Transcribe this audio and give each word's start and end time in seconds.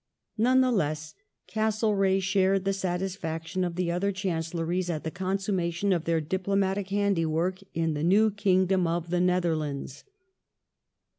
None 0.39 0.61
the 0.61 0.71
less, 0.71 1.13
Castlereagh 1.45 2.23
shared 2.23 2.65
the 2.65 2.73
satisfaction 2.73 3.63
of 3.63 3.75
the 3.75 3.91
other 3.91 4.11
Chancelleries 4.11 4.89
at 4.89 5.03
the 5.03 5.11
^ 5.11 5.13
consummation 5.13 5.93
of 5.93 6.05
their 6.05 6.19
diplomatic 6.19 6.87
handiwork 6.89 7.59
in 7.75 7.93
the 7.93 8.01
new 8.03 8.31
kingdom 8.31 8.87
of 8.87 9.11
the 9.11 9.21
Netherlands. 9.21 10.03